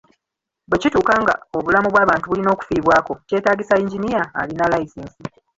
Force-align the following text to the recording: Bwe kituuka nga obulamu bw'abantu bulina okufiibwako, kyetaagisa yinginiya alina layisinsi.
Bwe 0.69 0.77
kituuka 0.81 1.13
nga 1.21 1.33
obulamu 1.57 1.87
bw'abantu 1.89 2.25
bulina 2.27 2.49
okufiibwako, 2.51 3.13
kyetaagisa 3.27 3.73
yinginiya 3.79 4.21
alina 4.41 4.65
layisinsi. 4.71 5.19